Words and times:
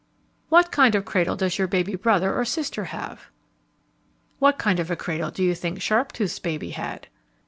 What 0.49 0.71
kind 0.71 0.95
of 0.95 1.03
a 1.03 1.05
cradle 1.05 1.35
does 1.35 1.59
your 1.59 1.67
baby 1.67 1.95
brother 1.95 2.35
or 2.35 2.43
sister 2.43 2.85
have? 2.85 3.29
What 4.39 4.57
kind 4.57 4.79
of 4.79 4.89
a 4.89 4.95
cradle 4.95 5.29
do 5.29 5.43
you 5.43 5.53
think 5.53 5.77
Sharptooth's 5.79 6.39
baby 6.39 6.71
had? 6.71 7.05